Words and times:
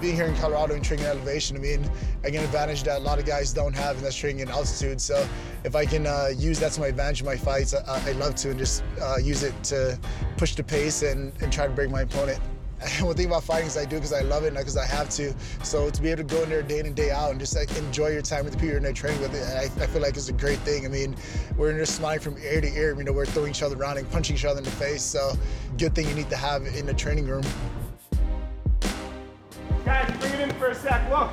being 0.00 0.14
here 0.14 0.26
in 0.26 0.36
Colorado 0.36 0.74
and 0.74 0.84
training 0.84 1.06
elevation, 1.06 1.56
I 1.56 1.60
mean, 1.60 1.90
I 2.24 2.30
get 2.30 2.40
an 2.40 2.44
advantage 2.44 2.82
that 2.84 2.98
a 2.98 3.00
lot 3.00 3.18
of 3.18 3.26
guys 3.26 3.52
don't 3.52 3.74
have, 3.74 3.96
and 3.96 4.04
that's 4.04 4.16
training 4.16 4.40
in 4.40 4.48
altitude. 4.48 5.00
So 5.00 5.26
if 5.64 5.74
I 5.74 5.84
can 5.86 6.06
uh, 6.06 6.28
use 6.36 6.58
that 6.60 6.72
to 6.72 6.80
my 6.80 6.88
advantage 6.88 7.20
in 7.20 7.26
my 7.26 7.36
fights, 7.36 7.74
I, 7.74 8.08
I 8.08 8.12
love 8.12 8.34
to, 8.36 8.50
and 8.50 8.58
just 8.58 8.84
uh, 9.00 9.16
use 9.16 9.42
it 9.42 9.54
to 9.64 9.98
push 10.36 10.54
the 10.54 10.62
pace 10.62 11.02
and, 11.02 11.32
and 11.40 11.52
try 11.52 11.66
to 11.66 11.72
break 11.72 11.90
my 11.90 12.02
opponent. 12.02 12.40
One 13.00 13.16
thing 13.16 13.26
about 13.26 13.42
fighting 13.42 13.66
is 13.66 13.76
I 13.76 13.84
do 13.84 13.96
because 13.96 14.12
I 14.12 14.20
love 14.20 14.44
it, 14.44 14.52
not 14.52 14.60
because 14.60 14.76
I 14.76 14.86
have 14.86 15.08
to. 15.10 15.34
So 15.64 15.90
to 15.90 16.02
be 16.02 16.10
able 16.10 16.22
to 16.22 16.34
go 16.34 16.42
in 16.44 16.48
there 16.48 16.62
day 16.62 16.78
in 16.78 16.86
and 16.86 16.94
day 16.94 17.10
out 17.10 17.32
and 17.32 17.40
just 17.40 17.56
like 17.56 17.76
enjoy 17.76 18.08
your 18.08 18.22
time 18.22 18.44
with 18.44 18.52
the 18.52 18.58
people 18.58 18.68
you're 18.68 18.76
in 18.76 18.84
there 18.84 18.92
training 18.92 19.20
with, 19.20 19.34
I, 19.34 19.64
I 19.82 19.86
feel 19.86 20.00
like 20.00 20.16
it's 20.16 20.28
a 20.28 20.32
great 20.32 20.58
thing. 20.60 20.84
I 20.84 20.88
mean, 20.88 21.16
we're 21.56 21.72
there 21.72 21.84
smiling 21.84 22.20
from 22.20 22.38
ear 22.38 22.60
to 22.60 22.72
ear. 22.72 22.96
You 22.96 23.02
know, 23.02 23.12
we're 23.12 23.26
throwing 23.26 23.50
each 23.50 23.62
other 23.62 23.76
around 23.76 23.98
and 23.98 24.08
punching 24.10 24.36
each 24.36 24.44
other 24.44 24.58
in 24.58 24.64
the 24.64 24.70
face. 24.70 25.02
So 25.02 25.32
good 25.76 25.94
thing 25.94 26.08
you 26.08 26.14
need 26.14 26.30
to 26.30 26.36
have 26.36 26.66
in 26.66 26.86
the 26.86 26.94
training 26.94 27.26
room. 27.26 27.42
Guys, 29.88 30.14
bring 30.18 30.34
it 30.34 30.40
in 30.40 30.50
for 30.56 30.66
a 30.66 30.74
sec. 30.74 31.08
Look, 31.08 31.30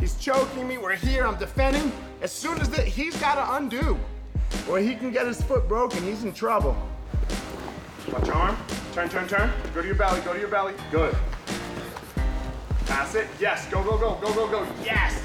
he's 0.00 0.16
choking 0.16 0.66
me. 0.66 0.76
We're 0.76 0.96
here. 0.96 1.24
I'm 1.24 1.38
defending. 1.38 1.92
As 2.20 2.32
soon 2.32 2.60
as 2.60 2.68
the, 2.68 2.82
he's 2.82 3.16
got 3.18 3.36
to 3.36 3.54
undo, 3.54 3.96
or 4.68 4.80
he 4.80 4.96
can 4.96 5.12
get 5.12 5.28
his 5.28 5.40
foot 5.40 5.68
broken. 5.68 6.02
He's 6.02 6.24
in 6.24 6.32
trouble. 6.32 6.76
Watch 8.12 8.26
your 8.26 8.34
arm. 8.34 8.56
Turn, 8.92 9.08
turn, 9.08 9.28
turn. 9.28 9.52
Go 9.72 9.82
to 9.82 9.86
your 9.86 9.94
belly. 9.94 10.20
Go 10.22 10.32
to 10.32 10.40
your 10.40 10.48
belly. 10.48 10.74
Good. 10.90 11.14
Pass 12.86 13.14
it. 13.14 13.28
Yes. 13.38 13.68
Go, 13.68 13.84
go, 13.84 13.96
go, 13.96 14.18
go, 14.20 14.34
go, 14.34 14.48
go. 14.48 14.66
Yes. 14.84 15.22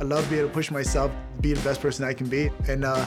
I 0.00 0.02
love 0.02 0.28
being 0.28 0.40
able 0.40 0.48
to 0.48 0.54
push 0.54 0.72
myself, 0.72 1.12
be 1.42 1.52
the 1.52 1.62
best 1.62 1.80
person 1.80 2.04
I 2.04 2.12
can 2.12 2.26
be, 2.26 2.50
and 2.66 2.84
uh, 2.84 3.06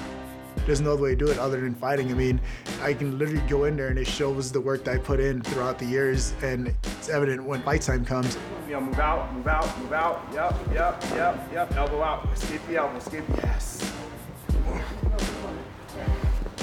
there's 0.65 0.81
no 0.81 0.93
other 0.93 1.01
way 1.03 1.09
to 1.11 1.15
do 1.15 1.27
it 1.27 1.37
other 1.37 1.61
than 1.61 1.75
fighting. 1.75 2.11
I 2.11 2.13
mean, 2.13 2.41
I 2.81 2.93
can 2.93 3.17
literally 3.17 3.45
go 3.47 3.65
in 3.65 3.77
there 3.77 3.87
and 3.87 3.99
it 3.99 4.07
shows 4.07 4.51
the 4.51 4.61
work 4.61 4.83
that 4.85 4.95
I 4.95 4.97
put 4.97 5.19
in 5.19 5.41
throughout 5.41 5.79
the 5.79 5.85
years, 5.85 6.33
and 6.41 6.73
it's 6.83 7.09
evident 7.09 7.43
when 7.43 7.61
fight 7.61 7.81
time 7.81 8.05
comes. 8.05 8.37
You 8.67 8.73
know, 8.73 8.81
move 8.81 8.99
out, 8.99 9.33
move 9.33 9.47
out, 9.47 9.79
move 9.79 9.93
out. 9.93 10.21
Yep, 10.33 10.55
yep, 10.73 11.03
yep, 11.11 11.49
yep. 11.53 11.75
Elbow 11.75 12.01
out. 12.01 12.27
Escape 12.33 12.61
the 12.67 12.77
elbow. 12.77 12.97
Escape. 12.97 13.23
Yes. 13.37 13.93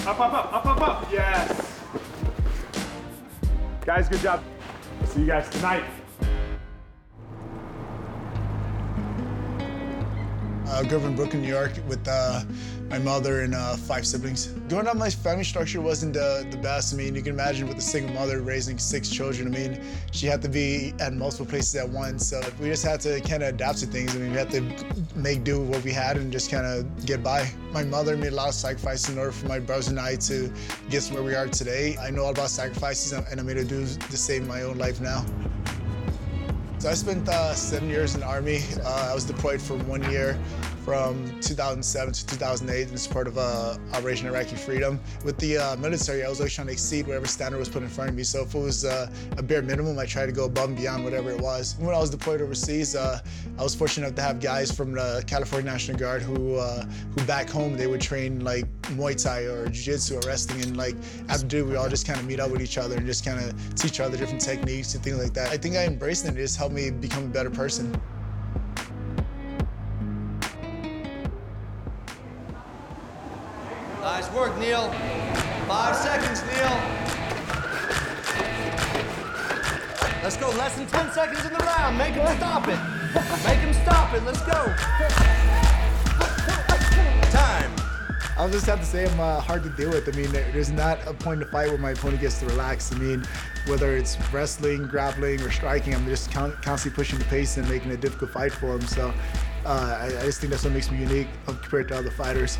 Up, 0.06 0.20
up, 0.20 0.33
up, 0.34 0.53
up, 0.53 0.67
up, 0.67 0.81
up. 0.83 1.12
Yes. 1.12 1.81
Guys, 3.86 4.08
good 4.08 4.20
job. 4.20 4.42
See 5.06 5.20
you 5.20 5.27
guys 5.27 5.48
tonight. 5.48 5.84
I 10.67 10.83
grew 10.83 10.98
up 10.98 11.05
in 11.05 11.15
Brooklyn, 11.15 11.43
New 11.43 11.48
York 11.48 11.73
with 11.87 12.07
uh, 12.09 12.43
my 12.89 12.98
mother 12.98 13.43
and 13.43 13.55
uh, 13.55 13.77
five 13.77 14.07
siblings. 14.07 14.47
Growing 14.69 14.87
up, 14.87 14.97
my 14.97 15.11
family 15.11 15.45
structure 15.45 15.81
wasn't 15.81 16.15
the, 16.15 16.47
the 16.51 16.57
best. 16.57 16.95
I 16.95 16.97
mean, 16.97 17.15
you 17.15 17.23
can 17.23 17.33
imagine 17.33 17.69
with 17.69 17.77
a 17.79 17.83
single 17.83 18.15
mother 18.15 18.41
raising 18.41 18.79
six 18.79 19.09
children. 19.09 19.47
I 19.48 19.51
mean, 19.51 19.81
she 20.11 20.27
had 20.27 20.41
to 20.42 20.48
be 20.48 20.95
at 21.01 21.12
multiple 21.12 21.47
places 21.47 21.75
at 21.77 21.89
once. 21.89 22.27
So 22.27 22.41
we 22.61 22.69
just 22.69 22.85
had 22.85 23.01
to 23.03 23.20
kind 23.20 23.42
of 23.42 23.51
adapt 23.51 23.79
to 23.81 23.87
things. 23.87 24.17
I 24.17 24.19
mean, 24.19 24.33
we 24.33 24.39
had 24.39 24.51
to 24.53 24.62
make 25.15 25.45
do 25.45 25.61
with 25.61 25.69
what 25.69 25.85
we 25.85 25.92
had 25.92 26.17
and 26.17 26.33
just 26.33 26.51
kind 26.51 26.67
of 26.67 27.07
get 27.07 27.23
by. 27.23 27.48
My 27.73 27.85
mother 27.85 28.17
made 28.17 28.33
a 28.33 28.37
lot 28.37 28.48
of 28.48 28.55
sacrifices 28.55 29.11
in 29.11 29.19
order 29.19 29.33
for 29.33 29.47
my 29.47 29.59
brothers 29.59 29.89
and 29.89 30.01
I 30.01 30.17
to 30.17 30.51
get 30.89 31.03
to 31.05 31.15
where 31.15 31.23
we 31.23 31.35
are 31.35 31.47
today. 31.47 31.97
I 31.98 32.11
know 32.11 32.25
all 32.25 32.31
about 32.31 32.51
sacrifices 32.51 33.12
and 33.12 33.39
I'm 33.39 33.47
going 33.47 33.59
to 33.59 33.65
do 33.65 33.85
the 33.85 34.17
same 34.17 34.42
in 34.42 34.48
my 34.48 34.62
own 34.62 34.79
life 34.79 35.01
now. 35.01 35.25
So 36.85 36.91
I 36.91 36.95
spent 36.97 37.27
uh, 37.31 37.55
seven 37.55 37.89
years 37.89 38.15
in 38.15 38.21
the 38.21 38.27
Army. 38.27 38.61
Uh, 38.85 39.09
I 39.11 39.15
was 39.15 39.25
deployed 39.25 39.63
for 39.63 39.73
one 39.85 40.03
year 40.11 40.39
from 40.85 41.41
2007 41.41 42.13
to 42.13 42.27
2008 42.27 42.89
in 42.91 42.97
support 42.99 43.27
of 43.27 43.39
uh, 43.39 43.77
Operation 43.95 44.29
Iraqi 44.29 44.55
Freedom. 44.55 45.01
With 45.25 45.39
the 45.39 45.57
uh, 45.57 45.77
military, 45.77 46.23
I 46.23 46.29
was 46.29 46.41
always 46.41 46.55
trying 46.55 46.67
to 46.67 46.73
exceed 46.75 47.07
whatever 47.07 47.27
standard 47.27 47.59
was 47.59 47.71
put 47.71 47.83
in 47.83 47.89
front 47.89 48.11
of 48.11 48.17
me. 48.17 48.23
So 48.23 48.43
if 48.43 48.55
it 48.55 48.59
was 48.59 48.85
uh, 48.85 49.11
a 49.39 49.43
bare 49.43 49.63
minimum, 49.63 49.99
I 49.99 50.05
tried 50.05 50.27
to 50.27 50.33
go 50.33 50.45
above 50.45 50.69
and 50.69 50.77
beyond 50.77 51.03
whatever 51.03 51.31
it 51.31 51.41
was. 51.41 51.77
When 51.79 51.95
I 51.95 51.98
was 51.98 52.11
deployed 52.11 52.42
overseas, 52.42 52.95
uh, 52.95 53.20
I 53.58 53.63
was 53.63 53.75
fortunate 53.75 54.08
enough 54.08 54.17
to 54.17 54.23
have 54.23 54.41
guys 54.41 54.70
from 54.70 54.92
the 54.92 55.25
California 55.27 55.70
National 55.70 55.98
Guard 55.98 56.20
who, 56.20 56.57
uh, 56.57 56.85
who 56.85 57.25
back 57.25 57.48
home, 57.48 57.77
they 57.77 57.87
would 57.87 58.03
train 58.03 58.45
like 58.45 58.67
Muay 58.83 59.20
Thai 59.20 59.45
or 59.45 59.69
Jiu-Jitsu 59.69 60.17
or 60.17 60.20
wrestling. 60.27 60.63
And 60.63 60.77
like 60.77 60.97
after 61.31 61.47
duty, 61.47 61.70
we 61.70 61.77
all 61.77 61.89
just 61.89 62.07
kind 62.07 62.20
of 62.20 62.27
meet 62.27 62.41
up 62.41 62.51
with 62.51 62.61
each 62.61 62.77
other 62.77 62.97
and 62.97 63.07
just 63.07 63.25
kind 63.25 63.41
of 63.41 63.75
teach 63.75 63.92
each 63.92 64.01
other 64.01 64.19
different 64.19 64.42
techniques 64.42 64.95
and 64.95 65.03
things 65.03 65.19
like 65.19 65.33
that. 65.33 65.51
I 65.51 65.57
think 65.57 65.77
I 65.77 65.87
embraced 65.87 66.27
it 66.27 66.35
it 66.35 66.41
just 66.41 66.57
helped 66.57 66.75
me 66.75 66.91
become 66.91 67.25
a 67.25 67.29
better 67.29 67.51
person. 67.51 67.95
Nice 74.05 74.31
work, 74.33 74.55
Neil. 74.59 74.91
Five 75.67 75.97
seconds, 75.97 76.42
Neil. 76.42 76.77
Let's 80.23 80.37
go. 80.37 80.51
Less 80.51 80.77
than 80.77 80.87
10 80.87 81.11
seconds 81.13 81.42
in 81.47 81.55
the 81.55 81.59
round. 81.61 81.97
Make 81.97 82.13
him 82.13 82.37
stop 82.37 82.69
it. 82.69 82.79
Make 83.47 83.61
him 83.61 83.73
stop 83.73 84.13
it. 84.13 84.23
Let's 84.25 84.43
go. 84.43 84.75
Time. 87.31 87.73
I'll 88.37 88.51
just 88.51 88.67
have 88.67 88.81
to 88.81 88.85
say 88.85 89.07
I'm 89.11 89.19
uh, 89.19 89.41
hard 89.41 89.63
to 89.63 89.70
deal 89.70 89.89
with. 89.89 90.07
I 90.07 90.13
mean, 90.14 90.31
there's 90.31 90.70
not 90.70 90.98
a 91.07 91.14
point 91.14 91.41
in 91.41 91.47
the 91.47 91.47
fight 91.47 91.70
where 91.70 91.79
my 91.79 91.93
opponent 91.93 92.20
gets 92.20 92.41
to 92.41 92.47
relax. 92.47 92.93
I 92.93 92.98
mean, 92.98 93.25
whether 93.69 93.97
it's 93.97 94.19
wrestling, 94.31 94.87
grappling, 94.87 95.41
or 95.41 95.51
striking, 95.51 95.95
I'm 95.95 96.05
just 96.05 96.31
constantly 96.31 96.91
pushing 96.91 97.19
the 97.19 97.25
pace 97.25 97.57
and 97.57 97.67
making 97.70 97.91
a 97.93 97.97
difficult 97.97 98.33
fight 98.33 98.53
for 98.53 98.75
him. 98.75 98.83
So 98.83 99.14
uh, 99.64 99.98
I, 99.98 100.07
I 100.09 100.25
just 100.27 100.43
think 100.43 100.51
that's 100.51 100.64
what 100.64 100.75
makes 100.75 100.91
me 100.91 100.98
unique 100.98 101.29
compared 101.47 101.89
to 101.89 101.97
other 101.97 102.11
fighters. 102.11 102.59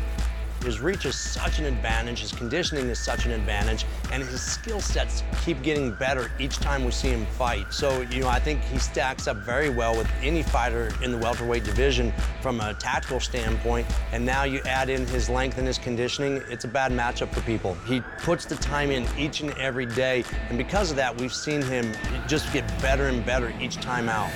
His 0.65 0.79
reach 0.79 1.05
is 1.05 1.15
such 1.15 1.59
an 1.59 1.65
advantage, 1.65 2.21
his 2.21 2.31
conditioning 2.31 2.89
is 2.89 2.97
such 2.97 3.27
an 3.27 3.31
advantage, 3.31 3.85
and 4.11 4.23
his 4.23 4.41
skill 4.41 4.81
sets 4.81 5.21
keep 5.43 5.61
getting 5.61 5.91
better 5.93 6.31
each 6.39 6.57
time 6.57 6.83
we 6.83 6.89
see 6.89 7.09
him 7.09 7.27
fight. 7.37 7.71
So, 7.71 8.01
you 8.01 8.21
know, 8.21 8.29
I 8.29 8.39
think 8.39 8.61
he 8.63 8.79
stacks 8.79 9.27
up 9.27 9.37
very 9.37 9.69
well 9.69 9.95
with 9.95 10.09
any 10.23 10.41
fighter 10.41 10.91
in 11.03 11.11
the 11.11 11.19
welterweight 11.19 11.65
division 11.65 12.11
from 12.41 12.61
a 12.61 12.73
tactical 12.73 13.19
standpoint. 13.19 13.85
And 14.11 14.25
now 14.25 14.43
you 14.45 14.59
add 14.61 14.89
in 14.89 15.05
his 15.05 15.29
length 15.29 15.59
and 15.59 15.67
his 15.67 15.77
conditioning, 15.77 16.41
it's 16.49 16.65
a 16.65 16.67
bad 16.67 16.91
matchup 16.91 17.31
for 17.31 17.41
people. 17.41 17.75
He 17.85 18.01
puts 18.23 18.45
the 18.45 18.55
time 18.55 18.89
in 18.89 19.05
each 19.19 19.41
and 19.41 19.51
every 19.59 19.85
day, 19.85 20.23
and 20.49 20.57
because 20.57 20.89
of 20.89 20.97
that, 20.97 21.15
we've 21.15 21.33
seen 21.33 21.61
him 21.61 21.93
just 22.27 22.51
get 22.51 22.67
better 22.81 23.05
and 23.05 23.23
better 23.23 23.53
each 23.61 23.75
time 23.75 24.09
out. 24.09 24.31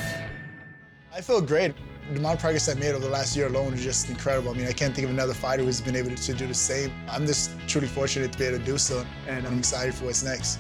I 1.12 1.22
feel 1.22 1.42
great. 1.42 1.74
The 2.12 2.18
amount 2.18 2.36
of 2.38 2.42
progress 2.42 2.68
I 2.68 2.74
made 2.74 2.96
over 2.96 3.06
the 3.06 3.12
last 3.12 3.38
year 3.38 3.46
alone 3.46 3.72
is 3.76 3.84
just 3.84 4.10
incredible. 4.10 4.50
I 4.50 4.56
mean, 4.56 4.66
I 4.66 4.72
can't 4.72 4.96
think 4.96 5.06
of 5.06 5.12
another 5.12 5.36
fighter 5.36 5.64
who's 5.64 5.80
been 5.80 5.96
able 5.96 6.16
to 6.16 6.34
do 6.34 6.48
the 6.48 6.56
same. 6.56 6.92
I'm 7.08 7.28
just 7.28 7.52
truly 7.68 7.86
fortunate 7.86 8.32
to 8.32 8.40
be 8.40 8.46
able 8.46 8.58
to 8.58 8.66
do 8.66 8.80
so, 8.80 9.06
and 9.28 9.46
I'm 9.46 9.60
excited 9.60 9.94
for 9.94 10.06
what's 10.06 10.24
next. 10.24 10.58